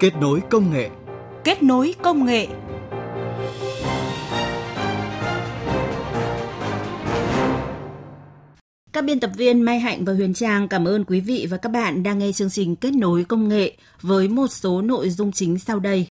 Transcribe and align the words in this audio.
Kết 0.00 0.16
nối 0.20 0.40
công 0.50 0.72
nghệ. 0.72 0.90
Kết 1.44 1.62
nối 1.62 1.94
công 2.02 2.24
nghệ. 2.24 2.46
Các 8.92 9.04
biên 9.04 9.20
tập 9.20 9.30
viên 9.36 9.62
Mai 9.62 9.80
Hạnh 9.80 10.04
và 10.04 10.12
Huyền 10.12 10.34
Trang 10.34 10.68
cảm 10.68 10.84
ơn 10.84 11.04
quý 11.04 11.20
vị 11.20 11.46
và 11.50 11.56
các 11.56 11.72
bạn 11.72 12.02
đang 12.02 12.18
nghe 12.18 12.32
chương 12.32 12.50
trình 12.50 12.76
Kết 12.76 12.90
nối 12.90 13.24
công 13.24 13.48
nghệ 13.48 13.76
với 14.02 14.28
một 14.28 14.46
số 14.50 14.82
nội 14.82 15.10
dung 15.10 15.32
chính 15.32 15.58
sau 15.58 15.78
đây. 15.78 16.06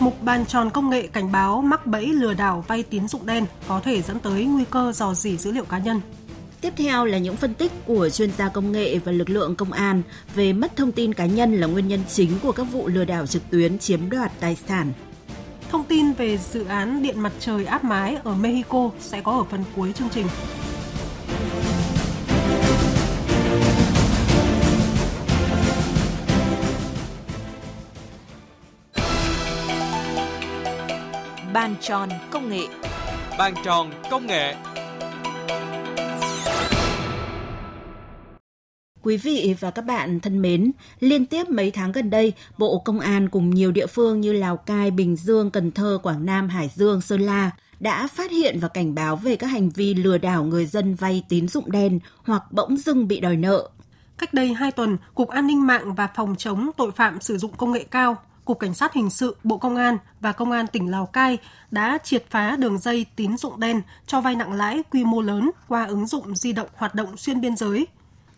Mục 0.00 0.22
bàn 0.22 0.46
tròn 0.46 0.70
công 0.70 0.90
nghệ 0.90 1.06
cảnh 1.06 1.32
báo 1.32 1.62
mắc 1.62 1.86
bẫy 1.86 2.06
lừa 2.06 2.34
đảo 2.34 2.64
vay 2.68 2.82
tín 2.82 3.08
dụng 3.08 3.26
đen 3.26 3.46
có 3.68 3.80
thể 3.80 4.02
dẫn 4.02 4.18
tới 4.18 4.44
nguy 4.44 4.64
cơ 4.70 4.92
dò 4.92 5.14
dỉ 5.14 5.36
dữ 5.36 5.52
liệu 5.52 5.64
cá 5.64 5.78
nhân. 5.78 6.00
Tiếp 6.64 6.72
theo 6.76 7.04
là 7.04 7.18
những 7.18 7.36
phân 7.36 7.54
tích 7.54 7.72
của 7.86 8.08
chuyên 8.08 8.30
gia 8.38 8.48
công 8.48 8.72
nghệ 8.72 8.98
và 8.98 9.12
lực 9.12 9.30
lượng 9.30 9.56
công 9.56 9.72
an 9.72 10.02
về 10.34 10.52
mất 10.52 10.76
thông 10.76 10.92
tin 10.92 11.14
cá 11.14 11.26
nhân 11.26 11.60
là 11.60 11.66
nguyên 11.66 11.88
nhân 11.88 12.00
chính 12.08 12.38
của 12.42 12.52
các 12.52 12.62
vụ 12.62 12.88
lừa 12.88 13.04
đảo 13.04 13.26
trực 13.26 13.50
tuyến 13.50 13.78
chiếm 13.78 14.10
đoạt 14.10 14.32
tài 14.40 14.56
sản. 14.68 14.92
Thông 15.70 15.84
tin 15.84 16.12
về 16.12 16.38
dự 16.38 16.64
án 16.64 17.02
điện 17.02 17.20
mặt 17.20 17.32
trời 17.40 17.64
áp 17.64 17.84
mái 17.84 18.16
ở 18.24 18.34
Mexico 18.34 18.90
sẽ 19.00 19.20
có 19.20 19.32
ở 19.32 19.44
phần 19.50 19.64
cuối 19.76 19.92
chương 19.92 20.08
trình. 20.08 20.26
Bàn 31.52 31.74
tròn 31.80 32.08
công 32.30 32.48
nghệ 32.48 32.66
Bàn 33.38 33.54
tròn 33.64 33.90
công 34.10 34.26
nghệ 34.26 34.54
Quý 39.04 39.16
vị 39.16 39.54
và 39.60 39.70
các 39.70 39.82
bạn 39.82 40.20
thân 40.20 40.42
mến, 40.42 40.72
liên 41.00 41.26
tiếp 41.26 41.48
mấy 41.48 41.70
tháng 41.70 41.92
gần 41.92 42.10
đây, 42.10 42.32
Bộ 42.58 42.78
Công 42.78 43.00
an 43.00 43.28
cùng 43.28 43.50
nhiều 43.50 43.72
địa 43.72 43.86
phương 43.86 44.20
như 44.20 44.32
Lào 44.32 44.56
Cai, 44.56 44.90
Bình 44.90 45.16
Dương, 45.16 45.50
Cần 45.50 45.70
Thơ, 45.70 45.98
Quảng 46.02 46.26
Nam, 46.26 46.48
Hải 46.48 46.70
Dương, 46.74 47.00
Sơn 47.00 47.20
La 47.20 47.50
đã 47.80 48.06
phát 48.06 48.30
hiện 48.30 48.58
và 48.60 48.68
cảnh 48.68 48.94
báo 48.94 49.16
về 49.16 49.36
các 49.36 49.46
hành 49.46 49.70
vi 49.70 49.94
lừa 49.94 50.18
đảo 50.18 50.44
người 50.44 50.66
dân 50.66 50.94
vay 50.94 51.24
tín 51.28 51.48
dụng 51.48 51.70
đen 51.70 52.00
hoặc 52.24 52.52
bỗng 52.52 52.76
dưng 52.76 53.08
bị 53.08 53.20
đòi 53.20 53.36
nợ. 53.36 53.70
Cách 54.18 54.34
đây 54.34 54.54
2 54.54 54.70
tuần, 54.70 54.96
Cục 55.14 55.28
An 55.28 55.46
ninh 55.46 55.66
mạng 55.66 55.94
và 55.94 56.08
Phòng 56.14 56.34
chống 56.38 56.70
tội 56.76 56.90
phạm 56.92 57.20
sử 57.20 57.38
dụng 57.38 57.52
công 57.56 57.72
nghệ 57.72 57.84
cao 57.90 58.16
Cục 58.44 58.58
Cảnh 58.58 58.74
sát 58.74 58.94
Hình 58.94 59.10
sự, 59.10 59.36
Bộ 59.44 59.58
Công 59.58 59.76
an 59.76 59.98
và 60.20 60.32
Công 60.32 60.50
an 60.50 60.66
tỉnh 60.66 60.90
Lào 60.90 61.06
Cai 61.06 61.38
đã 61.70 61.98
triệt 62.04 62.24
phá 62.30 62.56
đường 62.56 62.78
dây 62.78 63.06
tín 63.16 63.36
dụng 63.36 63.60
đen 63.60 63.82
cho 64.06 64.20
vay 64.20 64.34
nặng 64.34 64.52
lãi 64.52 64.82
quy 64.90 65.04
mô 65.04 65.20
lớn 65.20 65.50
qua 65.68 65.84
ứng 65.84 66.06
dụng 66.06 66.36
di 66.36 66.52
động 66.52 66.68
hoạt 66.74 66.94
động 66.94 67.16
xuyên 67.16 67.40
biên 67.40 67.56
giới 67.56 67.86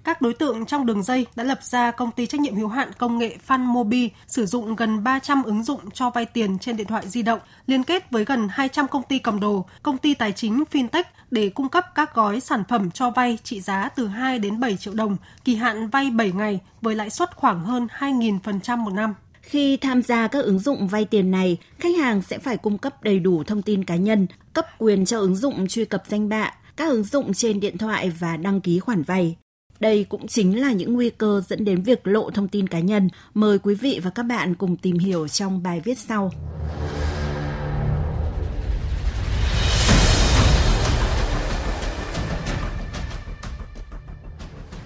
các 0.06 0.22
đối 0.22 0.34
tượng 0.34 0.66
trong 0.66 0.86
đường 0.86 1.02
dây 1.02 1.26
đã 1.36 1.44
lập 1.44 1.58
ra 1.62 1.90
công 1.90 2.10
ty 2.10 2.26
trách 2.26 2.40
nhiệm 2.40 2.54
hữu 2.54 2.68
hạn 2.68 2.90
công 2.98 3.18
nghệ 3.18 3.36
Fanmobi 3.46 4.08
sử 4.26 4.46
dụng 4.46 4.76
gần 4.76 5.04
300 5.04 5.42
ứng 5.42 5.62
dụng 5.62 5.90
cho 5.90 6.10
vay 6.10 6.24
tiền 6.24 6.58
trên 6.58 6.76
điện 6.76 6.86
thoại 6.86 7.08
di 7.08 7.22
động, 7.22 7.40
liên 7.66 7.84
kết 7.84 8.10
với 8.10 8.24
gần 8.24 8.48
200 8.50 8.88
công 8.88 9.02
ty 9.02 9.18
cầm 9.18 9.40
đồ, 9.40 9.66
công 9.82 9.98
ty 9.98 10.14
tài 10.14 10.32
chính 10.32 10.64
fintech 10.72 11.04
để 11.30 11.48
cung 11.48 11.68
cấp 11.68 11.84
các 11.94 12.14
gói 12.14 12.40
sản 12.40 12.62
phẩm 12.68 12.90
cho 12.90 13.10
vay 13.10 13.38
trị 13.44 13.60
giá 13.60 13.88
từ 13.88 14.06
2 14.06 14.38
đến 14.38 14.60
7 14.60 14.76
triệu 14.76 14.94
đồng, 14.94 15.16
kỳ 15.44 15.54
hạn 15.54 15.88
vay 15.88 16.10
7 16.10 16.32
ngày 16.32 16.60
với 16.82 16.94
lãi 16.94 17.10
suất 17.10 17.36
khoảng 17.36 17.60
hơn 17.64 17.86
2.000% 17.98 18.76
một 18.76 18.92
năm. 18.92 19.14
Khi 19.40 19.76
tham 19.76 20.02
gia 20.02 20.28
các 20.28 20.44
ứng 20.44 20.58
dụng 20.58 20.88
vay 20.88 21.04
tiền 21.04 21.30
này, 21.30 21.56
khách 21.78 21.96
hàng 21.96 22.22
sẽ 22.22 22.38
phải 22.38 22.56
cung 22.56 22.78
cấp 22.78 23.02
đầy 23.02 23.18
đủ 23.18 23.44
thông 23.44 23.62
tin 23.62 23.84
cá 23.84 23.96
nhân, 23.96 24.26
cấp 24.52 24.66
quyền 24.78 25.04
cho 25.04 25.18
ứng 25.18 25.36
dụng 25.36 25.68
truy 25.68 25.84
cập 25.84 26.02
danh 26.08 26.28
bạ, 26.28 26.54
các 26.76 26.88
ứng 26.88 27.04
dụng 27.04 27.34
trên 27.34 27.60
điện 27.60 27.78
thoại 27.78 28.10
và 28.10 28.36
đăng 28.36 28.60
ký 28.60 28.78
khoản 28.78 29.02
vay. 29.02 29.36
Đây 29.80 30.06
cũng 30.08 30.26
chính 30.26 30.60
là 30.60 30.72
những 30.72 30.92
nguy 30.92 31.10
cơ 31.10 31.42
dẫn 31.48 31.64
đến 31.64 31.82
việc 31.82 32.06
lộ 32.06 32.30
thông 32.30 32.48
tin 32.48 32.66
cá 32.66 32.78
nhân. 32.78 33.08
Mời 33.34 33.58
quý 33.58 33.74
vị 33.74 34.00
và 34.02 34.10
các 34.10 34.22
bạn 34.22 34.54
cùng 34.54 34.76
tìm 34.76 34.98
hiểu 34.98 35.28
trong 35.28 35.62
bài 35.62 35.80
viết 35.84 35.98
sau. 35.98 36.30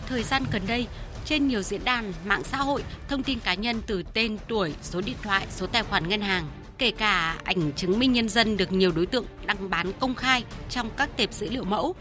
Thời 0.07 0.23
gian 0.23 0.43
gần 0.53 0.63
đây, 0.69 0.87
trên 1.25 1.49
nhiều 1.49 1.63
diễn 1.63 1.85
đàn 1.85 2.13
mạng 2.25 2.43
xã 2.45 2.59
hội, 2.59 2.85
thông 3.09 3.23
tin 3.23 3.39
cá 3.41 3.55
nhân 3.55 3.81
từ 3.87 4.03
tên, 4.15 4.37
tuổi, 4.49 4.75
số 4.83 5.01
điện 5.01 5.17
thoại, 5.23 5.47
số 5.51 5.67
tài 5.67 5.83
khoản 5.83 6.09
ngân 6.09 6.21
hàng, 6.21 6.47
kể 6.79 6.91
cả 6.91 7.39
ảnh 7.45 7.73
chứng 7.77 7.99
minh 7.99 8.13
nhân 8.13 8.29
dân 8.29 8.57
được 8.57 8.73
nhiều 8.73 8.93
đối 8.97 9.07
tượng 9.07 9.25
đăng 9.47 9.71
bán 9.71 9.93
công 10.01 10.15
khai 10.15 10.45
trong 10.71 10.91
các 10.97 11.17
tệp 11.17 11.33
dữ 11.33 11.51
liệu 11.51 11.65
mẫu 11.65 11.95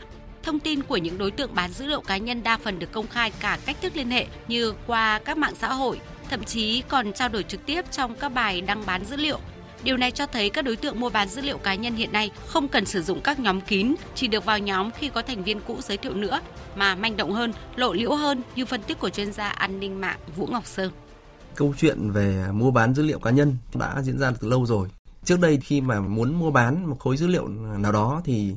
Thông 0.44 0.60
tin 0.60 0.84
của 0.84 0.98
những 0.98 1.18
đối 1.18 1.32
tượng 1.32 1.56
bán 1.56 1.72
dữ 1.72 1.86
liệu 1.86 2.02
cá 2.02 2.18
nhân 2.18 2.44
đa 2.44 2.58
phần 2.58 2.80
được 2.80 2.92
công 2.92 3.08
khai 3.08 3.32
cả 3.40 3.60
cách 3.66 3.78
thức 3.82 3.96
liên 3.96 4.10
hệ 4.10 4.28
như 4.48 4.74
qua 4.88 5.20
các 5.26 5.38
mạng 5.38 5.54
xã 5.60 5.74
hội, 5.74 6.00
thậm 6.30 6.44
chí 6.44 6.84
còn 6.88 7.14
trao 7.14 7.30
đổi 7.30 7.44
trực 7.44 7.66
tiếp 7.66 7.86
trong 7.92 8.16
các 8.16 8.30
bài 8.30 8.62
đăng 8.62 8.84
bán 8.86 9.06
dữ 9.06 9.16
liệu. 9.16 9.40
Điều 9.84 9.98
này 9.98 10.12
cho 10.12 10.26
thấy 10.26 10.50
các 10.50 10.62
đối 10.62 10.76
tượng 10.76 11.00
mua 11.00 11.10
bán 11.10 11.30
dữ 11.30 11.42
liệu 11.42 11.58
cá 11.58 11.76
nhân 11.76 11.96
hiện 11.96 12.12
nay 12.14 12.32
không 12.46 12.68
cần 12.68 12.86
sử 12.86 13.02
dụng 13.02 13.22
các 13.22 13.40
nhóm 13.40 13.62
kín, 13.62 13.96
chỉ 14.16 14.28
được 14.28 14.46
vào 14.46 14.60
nhóm 14.60 14.92
khi 14.92 15.10
có 15.10 15.22
thành 15.22 15.44
viên 15.44 15.60
cũ 15.68 15.78
giới 15.82 15.98
thiệu 15.98 16.14
nữa, 16.14 16.42
mà 16.76 16.96
manh 16.96 17.18
động 17.18 17.32
hơn, 17.32 17.54
lộ 17.76 17.94
liễu 17.94 18.16
hơn 18.16 18.42
như 18.56 18.66
phân 18.66 18.82
tích 18.82 19.00
của 19.00 19.10
chuyên 19.10 19.34
gia 19.34 19.50
an 19.50 19.80
ninh 19.80 20.02
mạng 20.02 20.20
Vũ 20.36 20.48
Ngọc 20.52 20.66
Sơn. 20.66 20.92
Câu 21.56 21.74
chuyện 21.78 22.12
về 22.12 22.46
mua 22.52 22.72
bán 22.72 22.94
dữ 22.94 23.04
liệu 23.04 23.20
cá 23.20 23.32
nhân 23.32 23.58
đã 23.74 24.02
diễn 24.02 24.20
ra 24.20 24.32
từ 24.42 24.50
lâu 24.50 24.66
rồi. 24.66 24.88
Trước 25.24 25.40
đây 25.40 25.60
khi 25.64 25.82
mà 25.82 26.00
muốn 26.00 26.40
mua 26.40 26.52
bán 26.52 26.90
một 26.90 27.00
khối 27.00 27.18
dữ 27.18 27.28
liệu 27.28 27.48
nào 27.78 27.92
đó 27.92 28.22
thì 28.26 28.54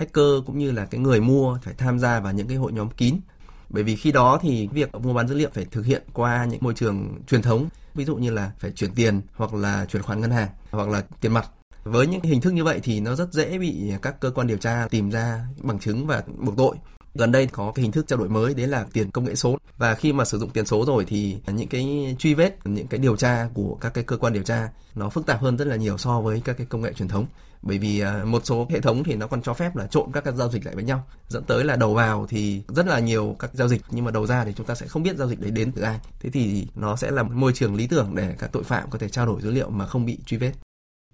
hacker 0.00 0.46
cũng 0.46 0.58
như 0.58 0.70
là 0.70 0.84
cái 0.84 1.00
người 1.00 1.20
mua 1.20 1.58
phải 1.62 1.74
tham 1.74 1.98
gia 1.98 2.20
vào 2.20 2.32
những 2.32 2.48
cái 2.48 2.56
hội 2.56 2.72
nhóm 2.72 2.90
kín. 2.90 3.16
Bởi 3.68 3.82
vì 3.82 3.96
khi 3.96 4.12
đó 4.12 4.38
thì 4.42 4.68
việc 4.72 4.94
mua 4.94 5.14
bán 5.14 5.28
dữ 5.28 5.34
liệu 5.34 5.48
phải 5.54 5.64
thực 5.64 5.86
hiện 5.86 6.02
qua 6.12 6.44
những 6.44 6.58
môi 6.62 6.74
trường 6.74 7.22
truyền 7.26 7.42
thống, 7.42 7.68
ví 7.94 8.04
dụ 8.04 8.16
như 8.16 8.30
là 8.30 8.52
phải 8.58 8.70
chuyển 8.70 8.94
tiền 8.94 9.20
hoặc 9.34 9.54
là 9.54 9.84
chuyển 9.84 10.02
khoản 10.02 10.20
ngân 10.20 10.30
hàng 10.30 10.48
hoặc 10.70 10.88
là 10.88 11.02
tiền 11.20 11.32
mặt. 11.32 11.50
Với 11.84 12.06
những 12.06 12.20
hình 12.22 12.40
thức 12.40 12.52
như 12.52 12.64
vậy 12.64 12.80
thì 12.82 13.00
nó 13.00 13.14
rất 13.14 13.32
dễ 13.32 13.58
bị 13.58 13.92
các 14.02 14.20
cơ 14.20 14.30
quan 14.30 14.46
điều 14.46 14.56
tra 14.56 14.86
tìm 14.90 15.10
ra 15.10 15.44
bằng 15.62 15.78
chứng 15.78 16.06
và 16.06 16.22
buộc 16.38 16.56
tội 16.56 16.76
gần 17.14 17.32
đây 17.32 17.46
có 17.46 17.72
cái 17.74 17.82
hình 17.82 17.92
thức 17.92 18.06
trao 18.08 18.18
đổi 18.18 18.28
mới, 18.28 18.54
đấy 18.54 18.66
là 18.66 18.86
tiền 18.92 19.10
công 19.10 19.24
nghệ 19.24 19.34
số. 19.34 19.58
Và 19.78 19.94
khi 19.94 20.12
mà 20.12 20.24
sử 20.24 20.38
dụng 20.38 20.50
tiền 20.50 20.66
số 20.66 20.84
rồi 20.86 21.04
thì 21.04 21.36
những 21.46 21.68
cái 21.68 22.16
truy 22.18 22.34
vết, 22.34 22.58
những 22.64 22.86
cái 22.86 23.00
điều 23.00 23.16
tra 23.16 23.48
của 23.54 23.78
các 23.80 23.94
cái 23.94 24.04
cơ 24.04 24.16
quan 24.16 24.32
điều 24.32 24.42
tra, 24.42 24.68
nó 24.94 25.08
phức 25.08 25.26
tạp 25.26 25.40
hơn 25.40 25.56
rất 25.56 25.64
là 25.64 25.76
nhiều 25.76 25.98
so 25.98 26.20
với 26.20 26.42
các 26.44 26.56
cái 26.58 26.66
công 26.66 26.82
nghệ 26.82 26.92
truyền 26.92 27.08
thống. 27.08 27.26
Bởi 27.62 27.78
vì 27.78 28.00
à, 28.00 28.24
một 28.24 28.46
số 28.46 28.66
hệ 28.70 28.80
thống 28.80 29.04
thì 29.04 29.14
nó 29.14 29.26
còn 29.26 29.42
cho 29.42 29.54
phép 29.54 29.76
là 29.76 29.86
trộn 29.86 30.12
các 30.12 30.24
cái 30.24 30.34
giao 30.36 30.50
dịch 30.50 30.66
lại 30.66 30.74
với 30.74 30.84
nhau. 30.84 31.06
Dẫn 31.28 31.44
tới 31.44 31.64
là 31.64 31.76
đầu 31.76 31.94
vào 31.94 32.26
thì 32.28 32.62
rất 32.68 32.86
là 32.86 32.98
nhiều 32.98 33.36
các 33.38 33.50
giao 33.54 33.68
dịch, 33.68 33.82
nhưng 33.90 34.04
mà 34.04 34.10
đầu 34.10 34.26
ra 34.26 34.44
thì 34.44 34.52
chúng 34.56 34.66
ta 34.66 34.74
sẽ 34.74 34.86
không 34.86 35.02
biết 35.02 35.16
giao 35.16 35.28
dịch 35.28 35.40
đấy 35.40 35.50
đến 35.50 35.72
từ 35.72 35.82
ai. 35.82 35.98
Thế 36.20 36.30
thì 36.30 36.66
nó 36.74 36.96
sẽ 36.96 37.10
là 37.10 37.22
một 37.22 37.32
môi 37.34 37.52
trường 37.52 37.74
lý 37.74 37.86
tưởng 37.86 38.14
để 38.14 38.34
các 38.38 38.52
tội 38.52 38.62
phạm 38.64 38.90
có 38.90 38.98
thể 38.98 39.08
trao 39.08 39.26
đổi 39.26 39.42
dữ 39.42 39.50
liệu 39.50 39.70
mà 39.70 39.86
không 39.86 40.06
bị 40.06 40.18
truy 40.26 40.36
vết 40.36 40.52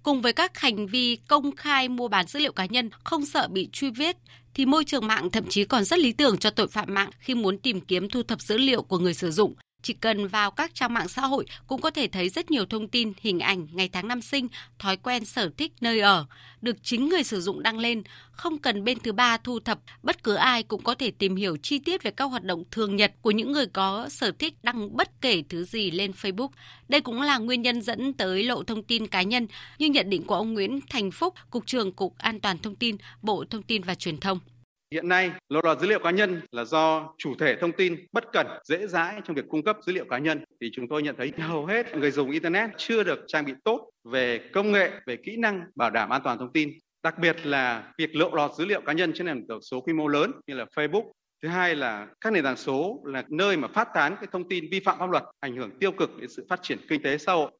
cùng 0.07 0.21
với 0.21 0.33
các 0.33 0.59
hành 0.59 0.87
vi 0.87 1.15
công 1.27 1.55
khai 1.55 1.89
mua 1.89 2.07
bán 2.07 2.27
dữ 2.27 2.39
liệu 2.39 2.51
cá 2.51 2.65
nhân 2.65 2.89
không 3.03 3.25
sợ 3.25 3.47
bị 3.47 3.69
truy 3.71 3.89
vết, 3.89 4.17
thì 4.53 4.65
môi 4.65 4.83
trường 4.85 5.07
mạng 5.07 5.29
thậm 5.31 5.45
chí 5.49 5.65
còn 5.65 5.83
rất 5.83 5.99
lý 5.99 6.11
tưởng 6.11 6.37
cho 6.37 6.49
tội 6.49 6.67
phạm 6.67 6.93
mạng 6.93 7.09
khi 7.19 7.35
muốn 7.35 7.57
tìm 7.57 7.81
kiếm 7.81 8.09
thu 8.09 8.23
thập 8.23 8.41
dữ 8.41 8.57
liệu 8.57 8.81
của 8.81 8.97
người 8.97 9.13
sử 9.13 9.31
dụng 9.31 9.53
chỉ 9.81 9.93
cần 9.93 10.27
vào 10.27 10.51
các 10.51 10.75
trang 10.75 10.93
mạng 10.93 11.07
xã 11.07 11.21
hội 11.21 11.45
cũng 11.67 11.81
có 11.81 11.91
thể 11.91 12.07
thấy 12.07 12.29
rất 12.29 12.51
nhiều 12.51 12.65
thông 12.65 12.87
tin, 12.87 13.13
hình 13.21 13.39
ảnh, 13.39 13.67
ngày 13.71 13.89
tháng 13.89 14.07
năm 14.07 14.21
sinh, 14.21 14.47
thói 14.79 14.97
quen, 14.97 15.25
sở 15.25 15.49
thích, 15.57 15.73
nơi 15.81 15.99
ở 15.99 16.25
được 16.61 16.77
chính 16.83 17.09
người 17.09 17.23
sử 17.23 17.41
dụng 17.41 17.63
đăng 17.63 17.79
lên, 17.79 18.03
không 18.31 18.57
cần 18.57 18.83
bên 18.83 18.99
thứ 18.99 19.11
ba 19.11 19.37
thu 19.37 19.59
thập, 19.59 19.79
bất 20.03 20.23
cứ 20.23 20.35
ai 20.35 20.63
cũng 20.63 20.83
có 20.83 20.95
thể 20.95 21.11
tìm 21.11 21.35
hiểu 21.35 21.57
chi 21.57 21.79
tiết 21.79 22.03
về 22.03 22.11
các 22.11 22.25
hoạt 22.25 22.43
động 22.43 22.63
thường 22.71 22.95
nhật 22.95 23.13
của 23.21 23.31
những 23.31 23.51
người 23.51 23.65
có 23.65 24.09
sở 24.09 24.31
thích 24.39 24.53
đăng 24.63 24.97
bất 24.97 25.21
kể 25.21 25.43
thứ 25.49 25.63
gì 25.63 25.91
lên 25.91 26.11
Facebook. 26.11 26.49
Đây 26.89 27.01
cũng 27.01 27.21
là 27.21 27.37
nguyên 27.37 27.61
nhân 27.61 27.81
dẫn 27.81 28.13
tới 28.13 28.43
lộ 28.43 28.63
thông 28.63 28.83
tin 28.83 29.07
cá 29.07 29.21
nhân, 29.21 29.47
như 29.79 29.87
nhận 29.87 30.09
định 30.09 30.23
của 30.23 30.35
ông 30.35 30.53
Nguyễn 30.53 30.79
Thành 30.89 31.11
Phúc, 31.11 31.33
Cục 31.49 31.65
trưởng 31.65 31.91
Cục 31.91 32.17
An 32.17 32.39
toàn 32.39 32.57
Thông 32.57 32.75
tin, 32.75 32.97
Bộ 33.21 33.45
Thông 33.49 33.63
tin 33.63 33.83
và 33.83 33.95
Truyền 33.95 34.17
thông. 34.17 34.39
Hiện 34.91 35.07
nay, 35.07 35.31
lộ 35.49 35.61
lọt 35.63 35.79
dữ 35.79 35.87
liệu 35.87 35.99
cá 35.99 36.11
nhân 36.11 36.41
là 36.51 36.63
do 36.63 37.13
chủ 37.17 37.35
thể 37.39 37.55
thông 37.55 37.71
tin 37.71 38.05
bất 38.11 38.31
cẩn, 38.31 38.47
dễ 38.63 38.87
dãi 38.87 39.21
trong 39.25 39.35
việc 39.35 39.45
cung 39.49 39.63
cấp 39.63 39.77
dữ 39.85 39.93
liệu 39.93 40.05
cá 40.05 40.17
nhân. 40.17 40.43
Thì 40.61 40.69
chúng 40.73 40.87
tôi 40.87 41.03
nhận 41.03 41.15
thấy 41.17 41.31
hầu 41.37 41.65
hết 41.65 41.95
người 41.95 42.11
dùng 42.11 42.31
Internet 42.31 42.69
chưa 42.77 43.03
được 43.03 43.19
trang 43.27 43.45
bị 43.45 43.53
tốt 43.63 43.89
về 44.03 44.39
công 44.53 44.71
nghệ, 44.71 44.91
về 45.05 45.17
kỹ 45.17 45.37
năng 45.37 45.61
bảo 45.75 45.89
đảm 45.89 46.09
an 46.09 46.21
toàn 46.23 46.37
thông 46.37 46.53
tin. 46.53 46.73
Đặc 47.03 47.19
biệt 47.19 47.45
là 47.45 47.93
việc 47.97 48.15
lộ 48.15 48.35
lọt 48.35 48.51
dữ 48.57 48.65
liệu 48.65 48.81
cá 48.81 48.93
nhân 48.93 49.13
trên 49.13 49.27
nền 49.27 49.47
tảng 49.47 49.61
số 49.61 49.81
quy 49.81 49.93
mô 49.93 50.07
lớn 50.07 50.31
như 50.47 50.53
là 50.53 50.65
Facebook. 50.75 51.11
Thứ 51.43 51.49
hai 51.49 51.75
là 51.75 52.07
các 52.21 52.33
nền 52.33 52.43
tảng 52.43 52.57
số 52.57 53.01
là 53.05 53.23
nơi 53.29 53.57
mà 53.57 53.67
phát 53.67 53.87
tán 53.93 54.15
cái 54.15 54.27
thông 54.31 54.49
tin 54.49 54.65
vi 54.71 54.79
phạm 54.79 54.99
pháp 54.99 55.09
luật, 55.09 55.23
ảnh 55.39 55.55
hưởng 55.55 55.79
tiêu 55.79 55.91
cực 55.91 56.17
đến 56.19 56.29
sự 56.29 56.45
phát 56.49 56.59
triển 56.63 56.77
kinh 56.89 57.03
tế 57.03 57.17
xã 57.17 57.33
hội. 57.33 57.51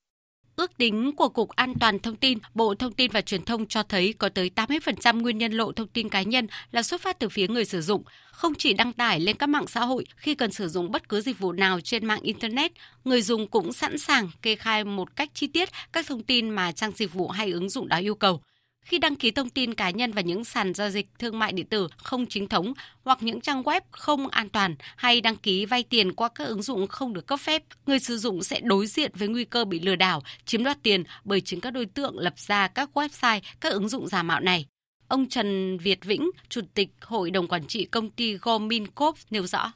Ước 0.58 0.78
tính 0.78 1.12
của 1.16 1.30
Cục 1.30 1.50
An 1.50 1.74
toàn 1.80 2.00
Thông 2.00 2.16
tin, 2.16 2.38
Bộ 2.54 2.76
Thông 2.76 2.94
tin 2.94 3.12
và 3.12 3.22
Truyền 3.22 3.46
thông 3.46 3.68
cho 3.68 3.84
thấy 3.84 4.14
có 4.14 4.30
tới 4.30 4.52
80% 4.56 5.22
nguyên 5.22 5.38
nhân 5.38 5.52
lộ 5.52 5.72
thông 5.72 5.88
tin 5.88 6.10
cá 6.10 6.22
nhân 6.22 6.48
là 6.72 6.84
xuất 6.84 7.02
phát 7.02 7.20
từ 7.20 7.30
phía 7.30 7.48
người 7.48 7.66
sử 7.66 7.82
dụng. 7.82 8.04
Không 8.32 8.54
chỉ 8.56 8.74
đăng 8.74 8.94
tải 8.94 9.20
lên 9.20 9.38
các 9.38 9.50
mạng 9.50 9.68
xã 9.68 9.86
hội 9.86 10.06
khi 10.16 10.36
cần 10.36 10.52
sử 10.52 10.68
dụng 10.68 10.92
bất 10.92 11.10
cứ 11.10 11.22
dịch 11.22 11.40
vụ 11.40 11.52
nào 11.52 11.80
trên 11.82 12.06
mạng 12.06 12.22
Internet, 12.22 12.72
người 13.04 13.22
dùng 13.22 13.48
cũng 13.48 13.74
sẵn 13.74 13.98
sàng 13.98 14.30
kê 14.42 14.56
khai 14.56 14.84
một 14.84 15.16
cách 15.16 15.30
chi 15.34 15.48
tiết 15.48 15.70
các 15.94 16.06
thông 16.08 16.24
tin 16.24 16.50
mà 16.50 16.72
trang 16.72 16.92
dịch 16.96 17.14
vụ 17.14 17.28
hay 17.28 17.52
ứng 17.52 17.70
dụng 17.70 17.88
đó 17.88 17.98
yêu 17.98 18.16
cầu 18.16 18.42
khi 18.88 18.98
đăng 18.98 19.16
ký 19.16 19.32
thông 19.32 19.50
tin 19.50 19.74
cá 19.74 19.90
nhân 19.90 20.12
vào 20.12 20.24
những 20.24 20.46
sàn 20.46 20.74
giao 20.74 20.90
dịch 20.90 21.08
thương 21.20 21.40
mại 21.40 21.52
điện 21.52 21.66
tử 21.66 21.88
không 21.98 22.26
chính 22.26 22.48
thống 22.48 22.74
hoặc 23.04 23.24
những 23.24 23.42
trang 23.42 23.64
web 23.64 23.82
không 23.92 24.28
an 24.28 24.50
toàn 24.50 24.76
hay 24.96 25.22
đăng 25.22 25.36
ký 25.36 25.66
vay 25.66 25.84
tiền 25.84 26.14
qua 26.14 26.30
các 26.36 26.44
ứng 26.44 26.62
dụng 26.62 26.88
không 26.88 27.14
được 27.14 27.28
cấp 27.28 27.40
phép, 27.40 27.64
người 27.86 28.00
sử 28.00 28.18
dụng 28.18 28.44
sẽ 28.44 28.60
đối 28.60 28.88
diện 28.88 29.12
với 29.16 29.28
nguy 29.28 29.46
cơ 29.46 29.66
bị 29.66 29.80
lừa 29.80 29.96
đảo, 29.96 30.24
chiếm 30.46 30.64
đoạt 30.64 30.84
tiền 30.84 31.04
bởi 31.24 31.42
chính 31.42 31.62
các 31.62 31.72
đối 31.72 31.86
tượng 31.86 32.20
lập 32.20 32.34
ra 32.40 32.68
các 32.68 32.90
website, 32.94 33.42
các 33.60 33.74
ứng 33.74 33.90
dụng 33.90 34.08
giả 34.08 34.24
mạo 34.24 34.40
này. 34.40 34.66
Ông 35.08 35.30
Trần 35.30 35.78
Việt 35.78 36.06
Vĩnh, 36.06 36.30
Chủ 36.50 36.62
tịch 36.74 36.90
Hội 37.02 37.32
đồng 37.32 37.48
Quản 37.48 37.68
trị 37.68 37.86
công 37.86 38.10
ty 38.10 38.38
Gomincorp 38.38 39.18
nêu 39.30 39.48
rõ 39.48 39.72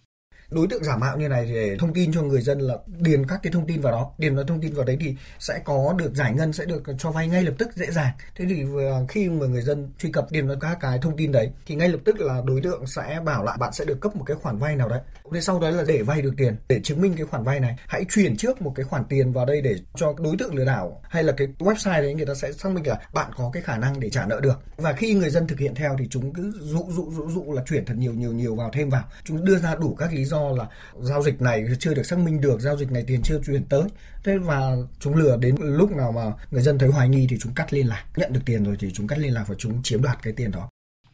đối 0.52 0.68
tượng 0.68 0.84
giả 0.84 0.98
mạo 0.98 1.18
như 1.18 1.28
này 1.28 1.46
thì 1.46 1.54
để 1.54 1.78
thông 1.80 1.94
tin 1.94 2.14
cho 2.14 2.22
người 2.22 2.42
dân 2.42 2.60
là 2.60 2.78
điền 2.88 3.28
các 3.28 3.40
cái 3.44 3.54
thông 3.54 3.68
tin 3.68 3.82
vào 3.82 3.92
đó. 3.92 4.12
Điền 4.18 4.36
vào 4.36 4.46
thông 4.46 4.62
tin 4.62 4.74
vào 4.74 4.86
đấy 4.86 4.98
thì 5.00 5.16
sẽ 5.40 5.60
có 5.66 5.96
được 5.98 6.16
giải 6.16 6.34
ngân, 6.34 6.54
sẽ 6.54 6.66
được 6.66 6.84
cho 6.98 7.12
vay 7.12 7.28
ngay 7.28 7.44
lập 7.44 7.54
tức, 7.58 7.70
dễ 7.76 7.92
dàng. 7.92 8.14
Thế 8.36 8.46
thì 8.50 8.64
ờ, 8.78 9.06
khi 9.10 9.30
mà 9.30 9.48
người 9.48 9.62
dân 9.62 9.90
truy 9.98 10.12
cập 10.12 10.32
điền 10.32 10.48
vào 10.48 10.58
các 10.60 10.78
cái 10.82 11.00
thông 11.02 11.18
tin 11.18 11.32
đấy 11.32 11.52
thì 11.66 11.76
ngay 11.76 11.90
lập 11.90 12.00
tức 12.06 12.20
là 12.20 12.42
đối 12.46 12.62
tượng 12.62 12.88
sẽ 12.88 13.20
bảo 13.26 13.44
lại 13.44 13.58
bạn 13.60 13.74
sẽ 13.74 13.86
được 13.86 14.02
cấp 14.02 14.16
một 14.16 14.24
cái 14.24 14.38
khoản 14.38 14.58
vay 14.58 14.76
nào 14.76 14.90
đấy. 14.90 15.00
Thế 15.34 15.42
sau 15.42 15.60
đó 15.60 15.70
là 15.70 15.84
để 15.88 16.02
vay 16.02 16.22
được 16.22 16.34
tiền. 16.38 16.56
Để 16.70 16.80
chứng 16.84 17.02
minh 17.02 17.14
cái 17.18 17.26
khoản 17.26 17.44
vay 17.44 17.60
này, 17.60 17.76
hãy 17.88 18.06
chuyển 18.10 18.38
trước 18.38 18.62
một 18.62 18.74
cái 18.76 18.84
khoản 18.84 19.06
tiền 19.06 19.34
vào 19.34 19.46
đây 19.46 19.62
để 19.62 19.76
cho 19.96 20.14
đối 20.18 20.36
tượng 20.38 20.56
lừa 20.56 20.66
đảo 20.66 21.02
hay 21.04 21.24
là 21.24 21.34
cái 21.38 21.48
website 21.60 22.02
đấy 22.02 22.14
người 22.14 22.26
ta 22.26 22.34
sẽ 22.34 22.52
xác 22.52 22.70
minh 22.72 22.88
là 22.88 23.00
bạn 23.14 23.32
có 23.38 23.50
cái 23.54 23.64
khả 23.64 23.78
năng 23.78 24.00
để 24.00 24.10
trả 24.10 24.26
nợ 24.26 24.40
được. 24.44 24.60
Và 24.78 24.94
khi 24.94 25.14
người 25.14 25.30
dân 25.30 25.48
thực 25.48 25.60
hiện 25.60 25.76
theo 25.76 25.96
thì 26.00 26.08
chúng 26.10 26.34
cứ 26.34 26.54
dụ 26.60 26.86
dụ 26.90 27.12
dụ 27.12 27.30
dụ 27.30 27.54
là 27.54 27.64
chuyển 27.66 27.86
thật 27.86 27.94
nhiều 27.98 28.14
nhiều 28.14 28.32
nhiều 28.32 28.56
vào 28.56 28.70
thêm 28.74 28.90
vào. 28.90 29.04
Chúng 29.24 29.46
đưa 29.46 29.58
ra 29.58 29.76
đủ 29.76 29.96
các 29.96 30.14
lý 30.14 30.26
do 30.26 30.41
là 30.50 30.68
giao 31.02 31.24
dịch 31.24 31.42
này 31.42 31.66
chưa 31.80 31.94
được 31.94 32.04
xác 32.04 32.20
minh 32.20 32.42
được, 32.42 32.60
giao 32.62 32.78
dịch 32.78 32.92
này 32.92 33.04
tiền 33.08 33.22
chưa 33.24 33.40
chuyển 33.46 33.66
tới. 33.66 33.84
Thế 34.24 34.38
và 34.38 34.76
chúng 35.00 35.16
lừa 35.16 35.38
đến 35.38 35.56
lúc 35.60 35.92
nào 35.92 36.12
mà 36.12 36.34
người 36.52 36.62
dân 36.62 36.78
thấy 36.78 36.90
hoài 36.90 37.10
nghi 37.10 37.28
thì 37.30 37.38
chúng 37.40 37.54
cắt 37.54 37.74
liên 37.74 37.88
lạc. 37.88 38.04
Nhận 38.16 38.34
được 38.34 38.42
tiền 38.46 38.64
rồi 38.64 38.76
thì 38.80 38.92
chúng 38.94 39.08
cắt 39.08 39.20
liên 39.20 39.34
lạc 39.34 39.46
và 39.48 39.56
chúng 39.58 39.84
chiếm 39.84 40.02
đoạt 40.02 40.18
cái 40.24 40.34
tiền 40.34 40.52
đó 40.52 40.70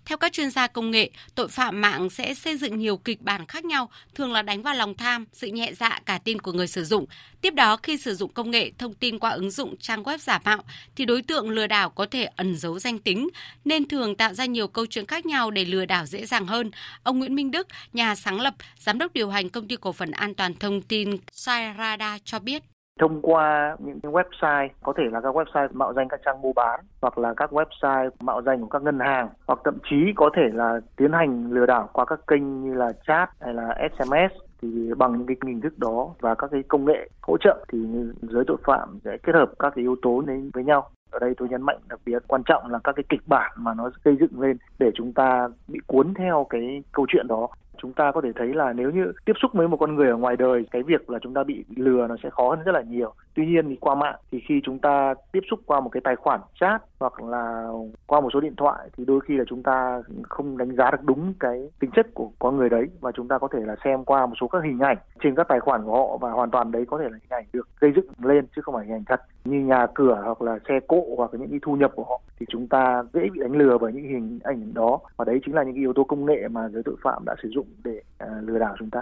theo 0.08 0.18
các 0.18 0.32
chuyên 0.32 0.52
gia 0.52 0.68
công 0.68 0.92
nghệ, 0.92 1.10
tội 1.36 1.48
phạm 1.48 1.82
mạng 1.82 2.10
sẽ 2.10 2.34
xây 2.34 2.58
dựng 2.58 2.78
nhiều 2.78 2.98
kịch 2.98 3.22
bản 3.22 3.46
khác 3.46 3.66
nhau, 3.66 3.90
thường 4.16 4.32
là 4.34 4.42
đánh 4.42 4.62
vào 4.62 4.76
lòng 4.76 4.98
tham, 4.98 5.26
sự 5.34 5.48
nhẹ 5.48 5.72
dạ 5.80 6.00
cả 6.06 6.20
tin 6.24 6.42
của 6.42 6.52
người 6.52 6.68
sử 6.68 6.86
dụng. 6.86 7.06
Tiếp 7.42 7.54
đó, 7.54 7.78
khi 7.78 7.98
sử 7.98 8.16
dụng 8.16 8.34
công 8.34 8.52
nghệ 8.52 8.72
thông 8.78 8.94
tin 8.94 9.20
qua 9.20 9.30
ứng 9.30 9.52
dụng 9.52 9.78
trang 9.78 10.04
web 10.04 10.18
giả 10.18 10.40
mạo, 10.46 10.64
thì 10.96 11.06
đối 11.06 11.22
tượng 11.22 11.50
lừa 11.50 11.68
đảo 11.68 11.90
có 11.90 12.06
thể 12.06 12.24
ẩn 12.24 12.56
giấu 12.56 12.80
danh 12.80 13.00
tính, 13.00 13.30
nên 13.66 13.88
thường 13.88 14.16
tạo 14.16 14.34
ra 14.34 14.46
nhiều 14.46 14.68
câu 14.68 14.86
chuyện 14.86 15.06
khác 15.06 15.26
nhau 15.26 15.52
để 15.52 15.66
lừa 15.66 15.86
đảo 15.86 16.06
dễ 16.06 16.26
dàng 16.26 16.48
hơn. 16.48 16.72
Ông 17.04 17.20
Nguyễn 17.20 17.36
Minh 17.36 17.52
Đức, 17.52 17.68
nhà 17.94 18.16
sáng 18.16 18.42
lập, 18.42 18.56
giám 18.80 18.98
đốc 18.98 19.14
điều 19.14 19.30
hành 19.30 19.50
công 19.50 19.68
ty 19.68 19.76
cổ 19.76 19.94
phần 19.94 20.12
an 20.12 20.34
toàn 20.34 20.54
thông 20.54 20.82
tin 20.82 21.18
Sairada 21.32 22.18
cho 22.26 22.40
biết 22.40 22.64
thông 23.00 23.22
qua 23.22 23.76
những 23.80 24.00
website, 24.02 24.70
có 24.84 24.94
thể 24.98 25.04
là 25.12 25.22
các 25.22 25.36
website 25.36 25.68
mạo 25.72 25.94
danh 25.94 26.08
các 26.08 26.20
trang 26.26 26.42
mua 26.42 26.54
bán, 26.54 26.80
hoặc 27.02 27.18
là 27.18 27.34
các 27.34 27.54
website 27.54 28.10
mạo 28.20 28.42
danh 28.42 28.62
của 28.62 28.68
các 28.68 28.82
ngân 28.82 29.00
hàng, 29.00 29.30
hoặc 29.48 29.60
thậm 29.64 29.78
chí 29.90 29.96
có 30.16 30.30
thể 30.36 30.50
là 30.54 30.80
tiến 30.96 31.12
hành 31.12 31.52
lừa 31.52 31.66
đảo 31.66 31.90
qua 31.94 32.06
các 32.06 32.20
kênh 32.28 32.64
như 32.64 32.74
là 32.74 32.94
chat 33.08 33.30
hay 33.42 33.54
là 33.54 33.78
SMS 33.98 34.42
thì 34.62 34.94
bằng 34.98 35.18
những 35.18 35.28
cái 35.28 35.36
hình 35.46 35.62
thức 35.62 35.80
đó 35.80 36.10
và 36.20 36.36
các 36.36 36.52
cái 36.52 36.64
công 36.68 36.86
nghệ 36.86 37.10
hỗ 37.22 37.38
trợ 37.38 37.66
thì 37.72 37.78
giới 38.22 38.44
tội 38.48 38.58
phạm 38.64 39.00
sẽ 39.06 39.18
kết 39.24 39.36
hợp 39.36 39.52
các 39.60 39.74
cái 39.76 39.82
yếu 39.82 39.96
tố 40.02 40.22
đến 40.22 40.50
với 40.54 40.64
nhau. 40.64 40.90
Ở 41.12 41.20
đây 41.20 41.34
tôi 41.38 41.50
nhấn 41.50 41.62
mạnh 41.62 41.78
đặc 41.90 42.00
biệt 42.06 42.24
quan 42.28 42.42
trọng 42.46 42.72
là 42.72 42.80
các 42.84 42.96
cái 42.96 43.04
kịch 43.10 43.22
bản 43.28 43.52
mà 43.58 43.74
nó 43.74 43.90
xây 44.06 44.18
dựng 44.20 44.42
lên 44.42 44.58
để 44.80 44.92
chúng 44.96 45.14
ta 45.14 45.50
bị 45.68 45.80
cuốn 45.88 46.14
theo 46.14 46.48
cái 46.50 46.84
câu 46.92 47.06
chuyện 47.10 47.28
đó 47.28 47.48
chúng 47.82 47.94
ta 47.94 48.12
có 48.12 48.22
thể 48.22 48.32
thấy 48.36 48.54
là 48.54 48.74
nếu 48.74 48.92
như 48.92 49.14
tiếp 49.26 49.34
xúc 49.42 49.52
với 49.54 49.68
một 49.68 49.78
con 49.78 49.96
người 49.96 50.10
ở 50.10 50.16
ngoài 50.16 50.38
đời, 50.38 50.66
cái 50.72 50.84
việc 50.84 51.10
là 51.10 51.20
chúng 51.22 51.34
ta 51.34 51.44
bị 51.44 51.66
lừa 51.76 52.08
nó 52.08 52.16
sẽ 52.24 52.30
khó 52.30 52.50
hơn 52.50 52.60
rất 52.66 52.72
là 52.72 52.82
nhiều 52.82 53.14
tuy 53.38 53.46
nhiên 53.46 53.70
thì 53.70 53.76
qua 53.76 53.96
mạng 53.96 54.16
thì 54.32 54.40
khi 54.48 54.62
chúng 54.64 54.80
ta 54.80 55.14
tiếp 55.32 55.40
xúc 55.50 55.60
qua 55.66 55.80
một 55.80 55.90
cái 55.90 56.02
tài 56.04 56.16
khoản 56.16 56.40
chat 56.60 56.82
hoặc 57.00 57.24
là 57.24 57.68
qua 58.08 58.22
một 58.22 58.30
số 58.34 58.40
điện 58.40 58.56
thoại 58.58 58.90
thì 58.98 59.06
đôi 59.06 59.20
khi 59.28 59.38
là 59.38 59.44
chúng 59.48 59.64
ta 59.64 60.02
không 60.30 60.58
đánh 60.58 60.76
giá 60.76 60.92
được 60.92 61.04
đúng 61.04 61.34
cái 61.40 61.70
tính 61.80 61.92
chất 61.96 62.08
của 62.14 62.32
con 62.40 62.58
người 62.58 62.70
đấy 62.70 62.86
và 63.00 63.12
chúng 63.12 63.28
ta 63.28 63.38
có 63.38 63.48
thể 63.54 63.60
là 63.60 63.76
xem 63.84 64.06
qua 64.06 64.26
một 64.26 64.34
số 64.42 64.48
các 64.48 64.64
hình 64.64 64.80
ảnh 64.80 64.98
trên 65.24 65.36
các 65.36 65.48
tài 65.50 65.60
khoản 65.60 65.84
của 65.84 65.92
họ 65.92 66.18
và 66.18 66.32
hoàn 66.32 66.52
toàn 66.52 66.72
đấy 66.72 66.86
có 66.88 66.98
thể 66.98 67.04
là 67.04 67.18
hình 67.22 67.30
ảnh 67.30 67.46
được 67.54 67.68
gây 67.80 67.92
dựng 67.96 68.06
lên 68.24 68.46
chứ 68.56 68.62
không 68.62 68.76
phải 68.76 68.86
hình 68.86 68.94
ảnh 68.94 69.04
thật 69.06 69.22
như 69.46 69.60
nhà 69.60 69.88
cửa 69.96 70.22
hoặc 70.26 70.42
là 70.42 70.60
xe 70.68 70.80
cộ 70.88 71.04
hoặc 71.18 71.34
là 71.34 71.40
những 71.40 71.50
cái 71.50 71.60
thu 71.62 71.76
nhập 71.76 71.92
của 71.96 72.04
họ 72.04 72.22
thì 72.40 72.46
chúng 72.50 72.68
ta 72.68 73.04
dễ 73.14 73.22
bị 73.34 73.40
đánh 73.40 73.56
lừa 73.56 73.78
bởi 73.78 73.94
những 73.94 74.08
hình 74.08 74.40
ảnh 74.44 74.74
đó 74.74 75.00
và 75.18 75.26
đấy 75.26 75.40
chính 75.46 75.56
là 75.56 75.64
những 75.64 75.74
cái 75.74 75.82
yếu 75.82 75.94
tố 75.94 76.04
công 76.04 76.26
nghệ 76.26 76.48
mà 76.48 76.70
giới 76.70 76.84
tội 76.86 76.96
phạm 77.04 77.26
đã 77.26 77.36
sử 77.44 77.50
dụng 77.50 77.68
để 77.84 78.02
uh, 78.24 78.30
lừa 78.50 78.60
đảo 78.60 78.76
chúng 78.80 78.90
ta. 78.90 79.02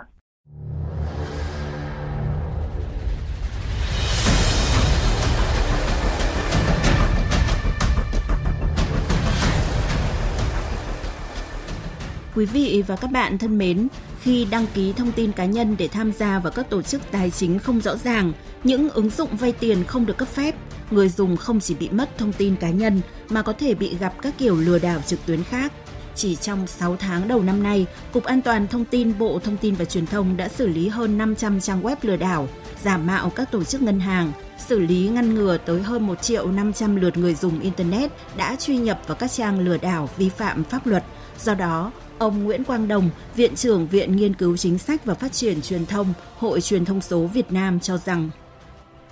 Quý 12.36 12.46
vị 12.46 12.84
và 12.88 12.96
các 12.96 13.12
bạn 13.12 13.38
thân 13.38 13.58
mến, 13.58 13.88
khi 14.22 14.48
đăng 14.52 14.66
ký 14.74 14.94
thông 14.94 15.12
tin 15.12 15.32
cá 15.32 15.46
nhân 15.46 15.76
để 15.80 15.88
tham 15.88 16.12
gia 16.12 16.40
vào 16.40 16.52
các 16.52 16.70
tổ 16.70 16.82
chức 16.82 17.02
tài 17.12 17.30
chính 17.30 17.60
không 17.60 17.82
rõ 17.82 17.98
ràng, 17.98 18.34
những 18.64 18.90
ứng 18.90 19.10
dụng 19.10 19.36
vay 19.36 19.52
tiền 19.52 19.84
không 19.84 20.06
được 20.06 20.18
cấp 20.18 20.28
phép, 20.28 20.56
người 20.92 21.10
dùng 21.10 21.38
không 21.38 21.60
chỉ 21.60 21.76
bị 21.76 21.90
mất 21.90 22.18
thông 22.18 22.34
tin 22.34 22.56
cá 22.56 22.70
nhân 22.70 23.02
mà 23.30 23.42
có 23.42 23.54
thể 23.54 23.74
bị 23.74 23.98
gặp 23.98 24.14
các 24.22 24.34
kiểu 24.38 24.56
lừa 24.56 24.80
đảo 24.80 25.02
trực 25.08 25.26
tuyến 25.26 25.44
khác. 25.44 25.72
Chỉ 26.16 26.36
trong 26.36 26.68
6 26.68 26.96
tháng 26.98 27.28
đầu 27.28 27.44
năm 27.44 27.64
nay, 27.64 27.86
Cục 28.14 28.24
An 28.24 28.42
toàn 28.42 28.68
Thông 28.68 28.86
tin 28.86 29.18
Bộ 29.20 29.40
Thông 29.44 29.58
tin 29.58 29.76
và 29.76 29.86
Truyền 29.86 30.06
thông 30.06 30.38
đã 30.38 30.48
xử 30.48 30.68
lý 30.68 30.88
hơn 30.88 31.18
500 31.18 31.60
trang 31.62 31.84
web 31.84 31.96
lừa 32.02 32.16
đảo, 32.16 32.48
giả 32.84 32.98
mạo 32.98 33.30
các 33.30 33.52
tổ 33.52 33.64
chức 33.64 33.82
ngân 33.82 34.00
hàng, 34.00 34.32
xử 34.68 34.80
lý 34.80 35.08
ngăn 35.08 35.36
ngừa 35.36 35.58
tới 35.58 35.82
hơn 35.82 36.08
1 36.08 36.22
triệu 36.22 36.52
500 36.52 36.96
lượt 36.96 37.18
người 37.18 37.36
dùng 37.36 37.60
Internet 37.60 38.12
đã 38.38 38.56
truy 38.56 38.78
nhập 38.78 39.02
vào 39.08 39.16
các 39.16 39.32
trang 39.32 39.60
lừa 39.60 39.78
đảo 39.78 40.10
vi 40.18 40.30
phạm 40.30 40.64
pháp 40.64 40.88
luật. 40.88 41.04
Do 41.44 41.54
đó, 41.54 41.92
Ông 42.20 42.44
Nguyễn 42.44 42.64
Quang 42.64 42.88
Đồng, 42.88 43.10
Viện 43.36 43.56
trưởng 43.56 43.88
Viện 43.88 44.16
Nghiên 44.16 44.34
cứu 44.34 44.58
Chính 44.58 44.78
sách 44.78 45.06
và 45.06 45.14
Phát 45.14 45.32
triển 45.32 45.62
Truyền 45.62 45.86
thông, 45.86 46.14
Hội 46.38 46.62
Truyền 46.62 46.86
thông 46.86 47.02
số 47.02 47.28
Việt 47.34 47.52
Nam 47.52 47.80
cho 47.80 47.98
rằng 47.98 48.30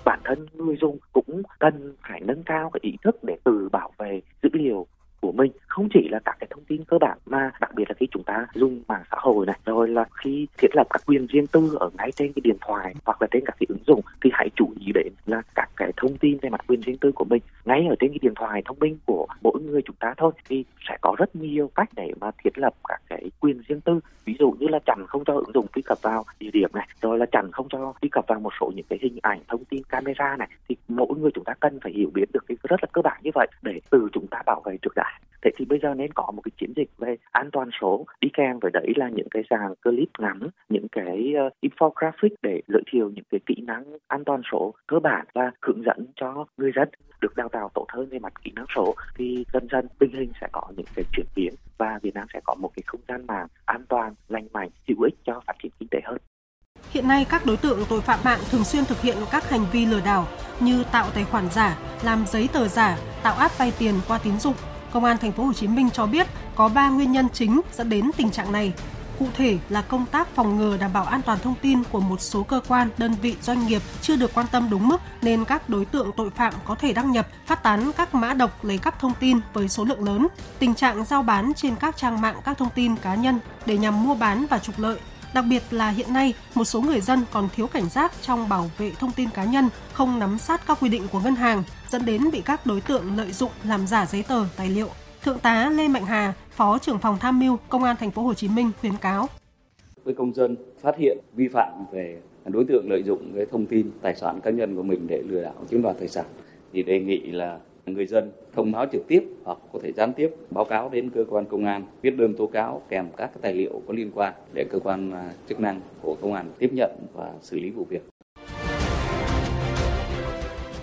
bản 0.04 0.20
thân 0.24 0.46
người 0.52 0.76
dùng 0.80 0.98
cũng 1.12 1.42
cần 1.58 1.94
phải 2.08 2.20
nâng 2.24 2.42
cao 2.42 2.70
cái 2.72 2.80
ý 2.82 2.92
thức 3.04 3.24
để 3.24 3.36
tự 3.44 3.68
bảo 3.72 3.92
vệ 3.98 4.20
dữ 4.42 4.48
liệu 4.52 4.86
của 5.20 5.32
mình 5.32 5.52
không 5.74 5.88
chỉ 5.94 6.08
là 6.08 6.18
các 6.24 6.36
cái 6.40 6.48
thông 6.50 6.64
tin 6.64 6.84
cơ 6.84 6.98
bản 6.98 7.18
mà 7.26 7.50
đặc 7.60 7.74
biệt 7.74 7.84
là 7.88 7.94
khi 7.98 8.06
chúng 8.10 8.22
ta 8.22 8.46
dùng 8.54 8.82
mạng 8.88 9.02
xã 9.10 9.16
hội 9.20 9.46
này, 9.46 9.58
rồi 9.64 9.88
là 9.88 10.04
khi 10.14 10.46
thiết 10.58 10.68
lập 10.74 10.86
các 10.90 11.02
quyền 11.06 11.26
riêng 11.26 11.46
tư 11.46 11.76
ở 11.80 11.90
ngay 11.98 12.12
trên 12.12 12.32
cái 12.32 12.40
điện 12.44 12.56
thoại 12.60 12.94
hoặc 13.04 13.22
là 13.22 13.28
trên 13.30 13.42
các 13.46 13.56
cái 13.60 13.66
ứng 13.68 13.84
dụng 13.86 14.00
thì 14.24 14.30
hãy 14.32 14.48
chú 14.56 14.72
ý 14.80 14.92
đến 14.94 15.12
là 15.26 15.42
các 15.54 15.70
cái 15.76 15.92
thông 15.96 16.16
tin 16.16 16.38
về 16.42 16.48
mặt 16.50 16.60
quyền 16.66 16.80
riêng 16.80 16.98
tư 16.98 17.12
của 17.12 17.24
mình 17.24 17.42
ngay 17.64 17.86
ở 17.90 17.96
trên 18.00 18.10
cái 18.10 18.18
điện 18.22 18.32
thoại 18.36 18.62
thông 18.64 18.78
minh 18.78 18.98
của 19.06 19.26
mỗi 19.42 19.60
người 19.62 19.82
chúng 19.84 19.96
ta 19.96 20.14
thôi. 20.16 20.32
Thì 20.48 20.64
sẽ 20.88 20.96
có 21.00 21.14
rất 21.18 21.36
nhiều 21.36 21.70
cách 21.74 21.88
để 21.96 22.12
mà 22.20 22.30
thiết 22.44 22.58
lập 22.58 22.74
các 22.88 23.02
cái 23.08 23.30
quyền 23.40 23.62
riêng 23.68 23.80
tư. 23.80 24.00
Ví 24.24 24.36
dụ 24.38 24.50
như 24.50 24.66
là 24.68 24.78
chặn 24.86 25.04
không 25.08 25.24
cho 25.24 25.34
ứng 25.34 25.52
dụng 25.54 25.66
truy 25.74 25.82
cập 25.82 26.02
vào 26.02 26.24
địa 26.40 26.50
điểm 26.52 26.70
này, 26.72 26.88
rồi 27.02 27.18
là 27.18 27.26
chặn 27.32 27.48
không 27.52 27.66
cho 27.70 27.92
truy 28.02 28.08
cập 28.08 28.24
vào 28.26 28.40
một 28.40 28.52
số 28.60 28.72
những 28.74 28.86
cái 28.88 28.98
hình 29.02 29.18
ảnh, 29.22 29.40
thông 29.48 29.64
tin 29.64 29.82
camera 29.88 30.36
này. 30.36 30.48
Thì 30.68 30.76
mỗi 30.88 31.18
người 31.18 31.30
chúng 31.34 31.44
ta 31.44 31.54
cần 31.60 31.80
phải 31.82 31.92
hiểu 31.92 32.10
biết 32.14 32.24
được 32.32 32.44
cái 32.48 32.56
rất 32.62 32.82
là 32.82 32.88
cơ 32.92 33.02
bản 33.02 33.20
như 33.22 33.30
vậy 33.34 33.46
để 33.62 33.80
từ 33.90 34.08
chúng 34.12 34.26
ta 34.26 34.42
bảo 34.46 34.62
vệ 34.64 34.76
được 34.82 34.92
đã 34.96 35.18
thế 35.44 35.50
thì 35.56 35.64
bây 35.64 35.78
giờ 35.82 35.94
nên 35.94 36.12
có 36.12 36.30
một 36.34 36.42
cái 36.44 36.52
chiến 36.58 36.72
dịch 36.76 36.90
về 36.98 37.16
an 37.32 37.50
toàn 37.52 37.70
số. 37.80 38.06
Đi 38.20 38.28
kèm 38.32 38.58
với 38.58 38.70
đấy 38.70 38.92
là 38.96 39.08
những 39.08 39.28
cái 39.30 39.42
dàn 39.50 39.74
clip 39.84 40.08
ngắn 40.18 40.40
những 40.68 40.86
cái 40.92 41.34
uh, 41.46 41.52
infographic 41.62 42.30
để 42.42 42.60
giới 42.68 42.82
thiệu 42.92 43.10
những 43.14 43.24
cái 43.30 43.40
kỹ 43.46 43.54
năng 43.66 43.84
an 44.08 44.24
toàn 44.24 44.42
số 44.52 44.74
cơ 44.86 44.98
bản 44.98 45.26
và 45.34 45.50
hướng 45.62 45.82
dẫn 45.86 46.06
cho 46.16 46.44
người 46.56 46.72
dân 46.76 46.88
được 47.20 47.36
đào 47.36 47.48
tạo 47.48 47.70
tốt 47.74 47.86
hơn 47.88 48.08
về 48.08 48.18
mặt 48.18 48.32
kỹ 48.44 48.52
năng 48.56 48.66
số. 48.76 48.94
Thì 49.16 49.44
dần 49.52 49.66
dần 49.72 49.86
tình 49.98 50.12
hình 50.12 50.32
sẽ 50.40 50.48
có 50.52 50.62
những 50.76 50.86
cái 50.94 51.04
chuyển 51.12 51.26
biến 51.36 51.54
và 51.78 51.98
Việt 52.02 52.14
Nam 52.14 52.26
sẽ 52.32 52.40
có 52.44 52.54
một 52.54 52.70
cái 52.76 52.82
không 52.86 53.00
gian 53.08 53.26
mạng 53.26 53.46
an 53.64 53.84
toàn, 53.88 54.14
lành 54.28 54.46
mạnh, 54.52 54.68
hữu 54.88 55.02
ích 55.02 55.14
cho 55.24 55.40
phát 55.46 55.56
triển 55.62 55.72
kinh 55.78 55.88
tế 55.90 56.00
hơn. 56.04 56.18
Hiện 56.90 57.08
nay 57.08 57.26
các 57.30 57.42
đối 57.46 57.56
tượng 57.56 57.78
tội 57.88 58.00
phạm 58.00 58.18
mạng 58.24 58.38
thường 58.50 58.64
xuyên 58.64 58.84
thực 58.84 59.00
hiện 59.00 59.16
các 59.32 59.50
hành 59.50 59.64
vi 59.72 59.86
lừa 59.86 60.00
đảo 60.04 60.26
như 60.60 60.84
tạo 60.92 61.06
tài 61.14 61.24
khoản 61.24 61.44
giả, 61.50 61.78
làm 62.04 62.24
giấy 62.26 62.48
tờ 62.52 62.68
giả, 62.68 62.98
tạo 63.22 63.34
áp 63.34 63.50
vay 63.58 63.72
tiền 63.78 63.94
qua 64.08 64.18
tín 64.24 64.38
dụng, 64.38 64.54
Công 64.94 65.04
an 65.04 65.18
thành 65.18 65.32
phố 65.32 65.44
Hồ 65.44 65.52
Chí 65.52 65.66
Minh 65.68 65.90
cho 65.90 66.06
biết 66.06 66.26
có 66.54 66.68
3 66.68 66.88
nguyên 66.88 67.12
nhân 67.12 67.28
chính 67.32 67.60
dẫn 67.72 67.88
đến 67.88 68.10
tình 68.16 68.30
trạng 68.30 68.52
này. 68.52 68.72
Cụ 69.18 69.26
thể 69.36 69.58
là 69.68 69.82
công 69.82 70.06
tác 70.06 70.28
phòng 70.34 70.56
ngừa 70.56 70.76
đảm 70.76 70.92
bảo 70.92 71.04
an 71.04 71.22
toàn 71.22 71.38
thông 71.42 71.54
tin 71.62 71.82
của 71.84 72.00
một 72.00 72.20
số 72.20 72.42
cơ 72.42 72.60
quan, 72.68 72.88
đơn 72.98 73.14
vị, 73.22 73.36
doanh 73.42 73.66
nghiệp 73.66 73.82
chưa 74.02 74.16
được 74.16 74.34
quan 74.34 74.46
tâm 74.52 74.70
đúng 74.70 74.88
mức 74.88 75.00
nên 75.22 75.44
các 75.44 75.68
đối 75.68 75.84
tượng 75.84 76.10
tội 76.16 76.30
phạm 76.30 76.54
có 76.64 76.74
thể 76.74 76.92
đăng 76.92 77.12
nhập, 77.12 77.28
phát 77.46 77.62
tán 77.62 77.92
các 77.96 78.14
mã 78.14 78.34
độc 78.34 78.64
lấy 78.64 78.78
cắp 78.78 79.00
thông 79.00 79.12
tin 79.20 79.40
với 79.52 79.68
số 79.68 79.84
lượng 79.84 80.04
lớn. 80.04 80.26
Tình 80.58 80.74
trạng 80.74 81.04
giao 81.04 81.22
bán 81.22 81.52
trên 81.54 81.76
các 81.76 81.96
trang 81.96 82.20
mạng 82.20 82.36
các 82.44 82.58
thông 82.58 82.70
tin 82.74 82.96
cá 82.96 83.14
nhân 83.14 83.38
để 83.66 83.78
nhằm 83.78 84.04
mua 84.04 84.14
bán 84.14 84.46
và 84.50 84.58
trục 84.58 84.78
lợi 84.78 84.98
Đặc 85.34 85.44
biệt 85.50 85.62
là 85.70 85.90
hiện 85.90 86.12
nay, 86.12 86.34
một 86.54 86.64
số 86.64 86.80
người 86.80 87.00
dân 87.00 87.24
còn 87.32 87.48
thiếu 87.54 87.66
cảnh 87.66 87.88
giác 87.88 88.12
trong 88.22 88.48
bảo 88.48 88.70
vệ 88.78 88.90
thông 88.90 89.12
tin 89.16 89.28
cá 89.30 89.44
nhân, 89.44 89.68
không 89.92 90.18
nắm 90.18 90.38
sát 90.38 90.60
các 90.66 90.78
quy 90.80 90.88
định 90.88 91.02
của 91.12 91.20
ngân 91.20 91.34
hàng, 91.34 91.62
dẫn 91.88 92.04
đến 92.04 92.30
bị 92.32 92.42
các 92.44 92.66
đối 92.66 92.80
tượng 92.80 93.16
lợi 93.16 93.32
dụng 93.32 93.50
làm 93.64 93.86
giả 93.86 94.06
giấy 94.06 94.24
tờ, 94.28 94.44
tài 94.56 94.68
liệu. 94.68 94.88
Thượng 95.22 95.38
tá 95.38 95.70
Lê 95.70 95.88
Mạnh 95.88 96.06
Hà, 96.06 96.32
Phó 96.50 96.78
trưởng 96.78 96.98
phòng 96.98 97.18
tham 97.20 97.40
mưu 97.40 97.58
Công 97.68 97.84
an 97.84 97.96
thành 98.00 98.10
phố 98.10 98.22
Hồ 98.22 98.34
Chí 98.34 98.48
Minh 98.48 98.70
khuyến 98.80 98.96
cáo 98.96 99.28
với 100.04 100.14
công 100.14 100.34
dân 100.34 100.56
phát 100.82 100.96
hiện 100.98 101.18
vi 101.32 101.48
phạm 101.48 101.72
về 101.92 102.20
đối 102.46 102.64
tượng 102.64 102.90
lợi 102.90 103.02
dụng 103.02 103.32
cái 103.36 103.46
thông 103.50 103.66
tin 103.66 103.90
tài 104.02 104.14
sản 104.14 104.40
cá 104.40 104.50
nhân 104.50 104.76
của 104.76 104.82
mình 104.82 105.06
để 105.06 105.22
lừa 105.26 105.42
đảo 105.42 105.54
chiếm 105.70 105.82
đoạt 105.82 105.96
tài 105.98 106.08
sản 106.08 106.24
thì 106.72 106.82
đề 106.82 107.00
nghị 107.00 107.20
là 107.20 107.58
người 107.86 108.06
dân 108.06 108.30
thông 108.52 108.72
báo 108.72 108.86
trực 108.92 109.08
tiếp 109.08 109.24
hoặc 109.44 109.58
có 109.72 109.78
thể 109.82 109.92
gián 109.92 110.12
tiếp 110.12 110.30
báo 110.50 110.64
cáo 110.64 110.88
đến 110.88 111.10
cơ 111.10 111.24
quan 111.30 111.44
công 111.44 111.64
an, 111.64 111.86
viết 112.02 112.16
đơn 112.16 112.34
tố 112.34 112.46
cáo 112.46 112.82
kèm 112.88 113.06
các 113.16 113.30
tài 113.40 113.54
liệu 113.54 113.82
có 113.88 113.94
liên 113.94 114.10
quan 114.14 114.34
để 114.52 114.64
cơ 114.70 114.78
quan 114.78 115.12
à, 115.12 115.32
chức 115.48 115.60
năng 115.60 115.80
của 116.02 116.16
công 116.20 116.34
an 116.34 116.46
tiếp 116.58 116.70
nhận 116.72 116.90
và 117.14 117.32
xử 117.42 117.58
lý 117.58 117.70
vụ 117.70 117.84
việc. 117.84 118.02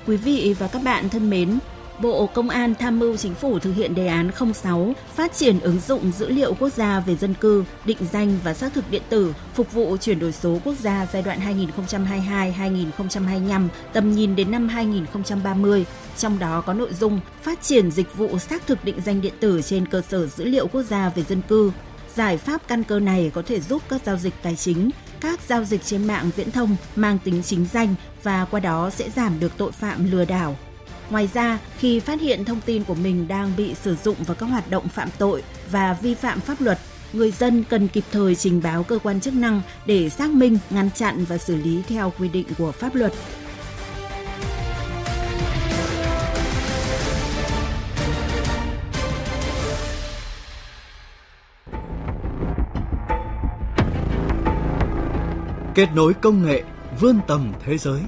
Quý 0.08 0.18
vị 0.18 0.56
và 0.60 0.70
các 0.74 0.82
bạn 0.86 1.04
thân 1.12 1.30
mến, 1.30 1.50
Bộ 2.02 2.28
Công 2.28 2.50
an 2.50 2.76
tham 2.76 3.00
mưu 3.00 3.18
chính 3.18 3.36
phủ 3.36 3.60
thực 3.60 3.76
hiện 3.76 3.96
đề 3.96 4.08
án 4.08 4.32
06 4.54 4.94
phát 5.16 5.34
triển 5.34 5.60
ứng 5.60 5.80
dụng 5.80 6.12
dữ 6.12 6.30
liệu 6.30 6.54
quốc 6.54 6.74
gia 6.74 7.00
về 7.00 7.16
dân 7.16 7.34
cư, 7.34 7.64
định 7.86 7.98
danh 8.12 8.38
và 8.44 8.54
xác 8.54 8.74
thực 8.74 8.92
điện 8.92 9.02
tử 9.10 9.34
phục 9.54 9.74
vụ 9.74 9.98
chuyển 9.98 10.20
đổi 10.20 10.32
số 10.32 10.60
quốc 10.64 10.76
gia 10.80 11.08
giai 11.14 11.22
đoạn 11.22 11.40
2022-2025 11.88 13.68
tầm 13.94 14.12
nhìn 14.12 14.36
đến 14.36 14.52
năm 14.52 14.68
2030. 14.68 15.86
Trong 16.18 16.40
đó 16.40 16.62
có 16.62 16.74
nội 16.74 16.94
dung 16.94 17.20
phát 17.42 17.62
triển 17.62 17.92
dịch 17.92 18.18
vụ 18.18 18.38
xác 18.40 18.68
thực 18.68 18.86
định 18.86 19.02
danh 19.06 19.22
điện 19.22 19.34
tử 19.40 19.62
trên 19.62 19.86
cơ 19.86 20.02
sở 20.02 20.28
dữ 20.28 20.46
liệu 20.46 20.68
quốc 20.68 20.84
gia 20.84 21.10
về 21.10 21.24
dân 21.24 21.42
cư. 21.42 21.72
Giải 22.16 22.38
pháp 22.38 22.62
căn 22.68 22.84
cơ 22.84 23.00
này 23.00 23.32
có 23.34 23.42
thể 23.42 23.60
giúp 23.60 23.82
các 23.90 24.02
giao 24.06 24.18
dịch 24.18 24.34
tài 24.42 24.56
chính, 24.56 24.90
các 25.22 25.40
giao 25.48 25.64
dịch 25.64 25.84
trên 25.86 26.08
mạng 26.08 26.30
viễn 26.36 26.52
thông 26.52 26.76
mang 26.96 27.18
tính 27.24 27.42
chính 27.44 27.66
danh 27.74 27.96
và 28.24 28.46
qua 28.52 28.60
đó 28.60 28.90
sẽ 28.90 29.10
giảm 29.10 29.40
được 29.40 29.52
tội 29.58 29.72
phạm 29.72 30.12
lừa 30.12 30.26
đảo, 30.26 30.56
Ngoài 31.12 31.30
ra, 31.34 31.60
khi 31.78 32.00
phát 32.00 32.22
hiện 32.22 32.46
thông 32.46 32.62
tin 32.62 32.84
của 32.84 32.96
mình 32.96 33.28
đang 33.28 33.52
bị 33.58 33.74
sử 33.74 33.96
dụng 34.04 34.16
vào 34.28 34.36
các 34.36 34.46
hoạt 34.46 34.70
động 34.70 34.88
phạm 34.88 35.10
tội 35.18 35.44
và 35.72 35.98
vi 36.02 36.14
phạm 36.14 36.40
pháp 36.40 36.62
luật, 36.62 36.80
người 37.14 37.32
dân 37.32 37.64
cần 37.70 37.88
kịp 37.88 38.04
thời 38.12 38.36
trình 38.36 38.62
báo 38.64 38.84
cơ 38.84 39.00
quan 39.04 39.20
chức 39.20 39.34
năng 39.34 39.62
để 39.86 40.10
xác 40.10 40.30
minh, 40.30 40.58
ngăn 40.70 40.90
chặn 40.96 41.26
và 41.26 41.38
xử 41.38 41.56
lý 41.56 41.82
theo 41.88 42.14
quy 42.20 42.30
định 42.30 42.46
của 42.58 42.72
pháp 42.72 42.96
luật. 42.96 43.14
Kết 55.76 55.88
nối 55.96 56.14
công 56.14 56.46
nghệ 56.46 56.64
vươn 57.00 57.20
tầm 57.28 57.54
thế 57.66 57.78
giới. 57.78 58.02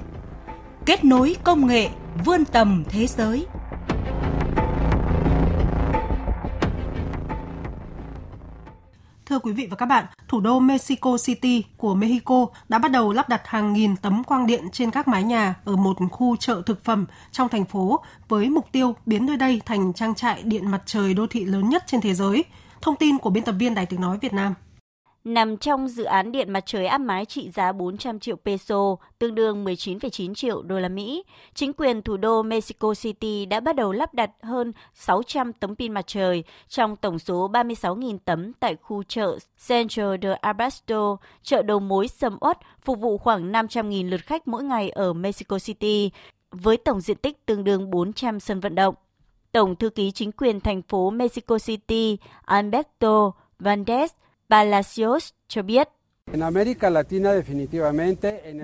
Kết 0.86 1.04
nối 1.04 1.36
công 1.44 1.66
nghệ 1.66 1.88
vươn 2.24 2.44
tầm 2.44 2.84
thế 2.88 3.06
giới. 3.06 3.46
Thưa 9.26 9.38
quý 9.38 9.52
vị 9.52 9.66
và 9.70 9.76
các 9.76 9.86
bạn, 9.86 10.04
thủ 10.28 10.40
đô 10.40 10.60
Mexico 10.60 11.16
City 11.24 11.64
của 11.76 11.94
Mexico 11.94 12.46
đã 12.68 12.78
bắt 12.78 12.90
đầu 12.90 13.12
lắp 13.12 13.28
đặt 13.28 13.42
hàng 13.44 13.72
nghìn 13.72 13.96
tấm 13.96 14.24
quang 14.24 14.46
điện 14.46 14.64
trên 14.72 14.90
các 14.90 15.08
mái 15.08 15.22
nhà 15.22 15.54
ở 15.64 15.76
một 15.76 15.96
khu 16.10 16.36
chợ 16.36 16.62
thực 16.66 16.84
phẩm 16.84 17.06
trong 17.32 17.48
thành 17.48 17.64
phố 17.64 18.00
với 18.28 18.50
mục 18.50 18.66
tiêu 18.72 18.94
biến 19.06 19.26
nơi 19.26 19.36
đây 19.36 19.60
thành 19.64 19.92
trang 19.92 20.14
trại 20.14 20.42
điện 20.42 20.70
mặt 20.70 20.82
trời 20.86 21.14
đô 21.14 21.26
thị 21.26 21.44
lớn 21.44 21.68
nhất 21.68 21.84
trên 21.86 22.00
thế 22.00 22.14
giới. 22.14 22.44
Thông 22.80 22.96
tin 22.96 23.18
của 23.18 23.30
biên 23.30 23.44
tập 23.44 23.54
viên 23.58 23.74
Đài 23.74 23.86
tiếng 23.86 24.00
nói 24.00 24.18
Việt 24.20 24.32
Nam 24.32 24.54
nằm 25.24 25.56
trong 25.56 25.88
dự 25.88 26.04
án 26.04 26.32
điện 26.32 26.52
mặt 26.52 26.62
trời 26.66 26.86
áp 26.86 26.98
mái 26.98 27.24
trị 27.24 27.50
giá 27.50 27.72
400 27.72 28.20
triệu 28.20 28.36
peso, 28.36 28.96
tương 29.18 29.34
đương 29.34 29.64
19,9 29.64 30.34
triệu 30.34 30.62
đô 30.62 30.78
la 30.78 30.88
Mỹ. 30.88 31.24
Chính 31.54 31.72
quyền 31.72 32.02
thủ 32.02 32.16
đô 32.16 32.42
Mexico 32.42 32.94
City 32.94 33.46
đã 33.46 33.60
bắt 33.60 33.76
đầu 33.76 33.92
lắp 33.92 34.14
đặt 34.14 34.30
hơn 34.42 34.72
600 34.94 35.52
tấm 35.52 35.76
pin 35.76 35.92
mặt 35.92 36.06
trời 36.06 36.44
trong 36.68 36.96
tổng 36.96 37.18
số 37.18 37.50
36.000 37.52 38.18
tấm 38.24 38.52
tại 38.52 38.76
khu 38.82 39.02
chợ 39.02 39.38
Central 39.68 40.14
de 40.22 40.32
Abasto, 40.32 41.16
chợ 41.42 41.62
đầu 41.62 41.80
mối 41.80 42.08
sầm 42.08 42.36
uất 42.40 42.58
phục 42.84 43.00
vụ 43.00 43.18
khoảng 43.18 43.52
500.000 43.52 44.10
lượt 44.10 44.20
khách 44.20 44.48
mỗi 44.48 44.64
ngày 44.64 44.90
ở 44.90 45.12
Mexico 45.12 45.58
City, 45.58 46.10
với 46.50 46.76
tổng 46.76 47.00
diện 47.00 47.16
tích 47.16 47.46
tương 47.46 47.64
đương 47.64 47.90
400 47.90 48.40
sân 48.40 48.60
vận 48.60 48.74
động. 48.74 48.94
Tổng 49.52 49.76
thư 49.76 49.90
ký 49.90 50.10
chính 50.10 50.32
quyền 50.32 50.60
thành 50.60 50.82
phố 50.82 51.10
Mexico 51.10 51.58
City 51.58 52.18
Alberto 52.44 53.30
Valdez 53.58 54.08
Palacios 54.54 55.30
cho 55.48 55.62
biết. 55.62 55.88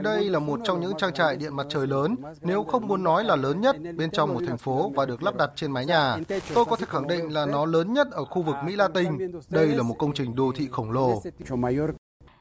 Đây 0.02 0.30
là 0.30 0.38
một 0.38 0.60
trong 0.64 0.80
những 0.80 0.92
trang 0.98 1.12
trại 1.12 1.36
điện 1.36 1.56
mặt 1.56 1.66
trời 1.68 1.86
lớn, 1.86 2.16
nếu 2.40 2.64
không 2.64 2.88
muốn 2.88 3.04
nói 3.04 3.24
là 3.24 3.36
lớn 3.36 3.60
nhất 3.60 3.76
bên 3.96 4.10
trong 4.10 4.34
một 4.34 4.40
thành 4.46 4.58
phố 4.58 4.92
và 4.94 5.06
được 5.06 5.22
lắp 5.22 5.36
đặt 5.36 5.50
trên 5.56 5.72
mái 5.72 5.86
nhà. 5.86 6.16
Tôi 6.54 6.64
có 6.64 6.76
thể 6.76 6.86
khẳng 6.88 7.08
định 7.08 7.32
là 7.32 7.46
nó 7.46 7.64
lớn 7.66 7.92
nhất 7.92 8.08
ở 8.10 8.24
khu 8.24 8.42
vực 8.42 8.56
Mỹ 8.64 8.76
Latin. 8.76 9.32
Đây 9.48 9.66
là 9.66 9.82
một 9.82 9.94
công 9.98 10.12
trình 10.14 10.36
đô 10.36 10.52
thị 10.56 10.68
khổng 10.70 10.90
lồ. 10.90 11.22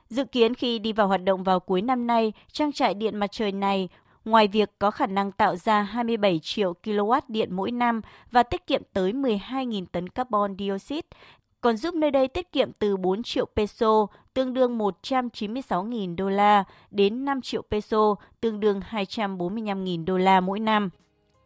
Dự 0.10 0.24
kiến 0.24 0.56
khi 0.56 0.79
đi 0.79 0.94
vào 0.94 1.08
hoạt 1.08 1.24
động 1.24 1.44
vào 1.44 1.60
cuối 1.60 1.82
năm 1.82 2.08
nay, 2.08 2.34
trang 2.51 2.72
trại 2.72 2.94
điện 2.94 3.18
mặt 3.18 3.32
trời 3.32 3.51
này 3.51 3.89
ngoài 4.25 4.48
việc 4.48 4.70
có 4.79 4.91
khả 4.91 5.08
năng 5.08 5.32
tạo 5.32 5.56
ra 5.56 5.82
27 5.82 6.39
triệu 6.44 6.74
kW 6.84 7.22
điện 7.27 7.56
mỗi 7.56 7.72
năm 7.72 8.01
và 8.32 8.44
tiết 8.44 8.68
kiệm 8.68 8.82
tới 8.94 9.12
12.000 9.12 9.86
tấn 9.91 10.10
carbon 10.10 10.56
dioxide, 10.60 11.08
còn 11.62 11.78
giúp 11.78 11.96
nơi 11.96 12.12
đây 12.12 12.28
tiết 12.28 12.51
kiệm 12.51 12.72
từ 12.80 12.98
4 12.98 13.24
triệu 13.24 13.46
peso, 13.56 14.08
tương 14.34 14.54
đương 14.54 14.78
196.000 14.78 16.16
đô 16.16 16.30
la, 16.30 16.63
đến 16.92 17.25
5 17.25 17.42
triệu 17.42 17.62
peso, 17.72 18.16
tương 18.42 18.60
đương 18.60 18.82
245.000 18.89 20.06
đô 20.06 20.18
la 20.18 20.39
mỗi 20.39 20.60
năm. 20.60 20.89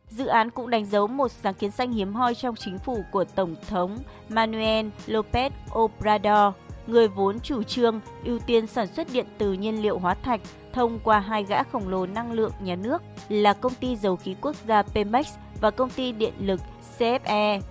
Dự 0.10 0.26
án 0.26 0.50
cũng 0.50 0.70
đánh 0.70 0.86
dấu 0.86 1.08
một 1.08 1.32
sáng 1.32 1.54
kiến 1.54 1.72
xanh 1.72 1.92
hiếm 1.92 2.14
hoi 2.14 2.36
trong 2.36 2.56
chính 2.56 2.80
phủ 2.80 3.04
của 3.12 3.24
Tổng 3.24 3.56
thống 3.70 3.98
Manuel 4.30 4.88
López 5.08 5.50
Obrador, 5.80 6.56
người 6.88 7.08
vốn 7.08 7.40
chủ 7.40 7.64
trương 7.64 8.00
ưu 8.26 8.40
tiên 8.40 8.68
sản 8.68 8.88
xuất 8.88 9.08
điện 9.14 9.26
từ 9.38 9.54
nhiên 9.54 9.82
liệu 9.82 10.00
hóa 10.00 10.14
thạch 10.14 10.42
thông 10.74 11.00
qua 11.04 11.20
hai 11.20 11.44
gã 11.44 11.64
khổng 11.64 11.90
lồ 11.90 12.06
năng 12.06 12.32
lượng 12.32 12.52
nhà 12.62 12.76
nước 12.76 13.02
là 13.30 13.54
công 13.54 13.74
ty 13.74 13.96
dầu 13.96 14.16
khí 14.16 14.36
quốc 14.42 14.56
gia 14.68 14.84
Pemex 14.84 15.28
và 15.62 15.72
công 15.72 15.90
ty 15.90 16.12
điện 16.12 16.34
lực 16.40 16.60
CFE. 16.98 17.62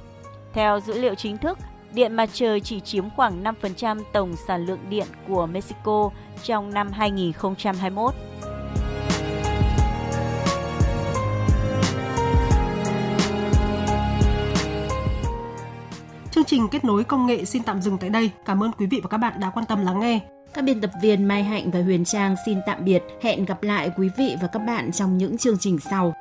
Theo 0.53 0.81
dữ 0.81 1.01
liệu 1.01 1.15
chính 1.15 1.39
thức, 1.39 1.59
điện 1.95 2.13
mặt 2.13 2.29
trời 2.33 2.61
chỉ 2.61 2.81
chiếm 2.81 3.11
khoảng 3.11 3.45
5% 3.45 4.01
tổng 4.13 4.35
sản 4.49 4.67
lượng 4.67 4.81
điện 4.89 5.07
của 5.29 5.47
Mexico 5.47 6.11
trong 6.43 6.75
năm 6.75 6.91
2021. 6.93 8.15
Chương 16.31 16.45
trình 16.45 16.69
kết 16.71 16.85
nối 16.85 17.05
công 17.05 17.27
nghệ 17.27 17.45
xin 17.45 17.63
tạm 17.63 17.83
dừng 17.83 17.99
tại 17.99 18.11
đây. 18.11 18.31
Cảm 18.45 18.63
ơn 18.63 18.71
quý 18.79 18.87
vị 18.87 19.01
và 19.03 19.09
các 19.09 19.19
bạn 19.19 19.41
đã 19.41 19.51
quan 19.51 19.67
tâm 19.67 19.85
lắng 19.85 20.01
nghe. 20.01 20.21
Các 20.55 20.65
biên 20.65 20.81
tập 20.81 20.91
viên 21.03 21.25
Mai 21.25 21.45
Hạnh 21.45 21.71
và 21.71 21.83
Huyền 21.83 22.05
Trang 22.05 22.37
xin 22.47 22.59
tạm 22.67 22.85
biệt. 22.85 23.03
Hẹn 23.23 23.45
gặp 23.45 23.63
lại 23.63 23.91
quý 23.99 24.11
vị 24.17 24.37
và 24.43 24.49
các 24.49 24.59
bạn 24.59 24.93
trong 24.93 25.19
những 25.19 25.39
chương 25.39 25.59
trình 25.59 25.79
sau. 25.91 26.15